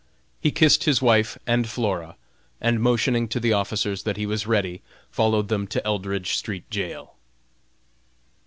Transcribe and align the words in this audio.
He 0.39 0.49
kissed 0.49 0.85
his 0.85 0.99
wife 0.99 1.37
and 1.45 1.69
Flora, 1.69 2.15
and 2.59 2.81
motioning 2.81 3.27
to 3.27 3.39
the 3.39 3.53
officers 3.53 4.01
that 4.01 4.17
he 4.17 4.25
was 4.25 4.47
ready, 4.47 4.81
followed 5.11 5.47
them 5.47 5.67
to 5.67 5.85
Eldridge 5.85 6.33
street 6.37 6.67
jail. 6.71 7.13